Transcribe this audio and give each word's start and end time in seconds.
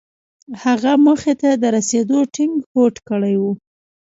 هغه 0.63 0.91
موخې 1.05 1.33
ته 1.41 1.49
د 1.61 1.63
رسېدو 1.75 2.19
ټينګ 2.33 2.53
هوډ 2.71 2.95
کړی 3.09 3.35
و. 3.41 3.43